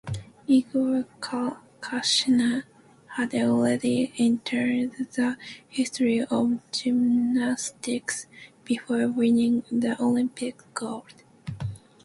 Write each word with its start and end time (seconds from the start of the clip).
Igor 0.47 1.05
Cassina 1.79 2.63
had 3.09 3.35
already 3.35 4.11
entered 4.17 4.93
the 5.15 5.37
history 5.69 6.23
of 6.23 6.57
gymnastics 6.71 8.25
before 8.65 9.09
winning 9.09 9.63
the 9.71 9.95
Olympic 10.01 10.55
gold. 10.73 11.21